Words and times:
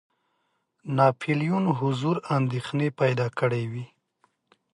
ناپولیون 0.97 1.65
حضور 1.79 2.15
اندېښنې 2.37 2.87
پیدا 2.99 3.27
کړي 3.39 3.63
وې. 3.71 3.85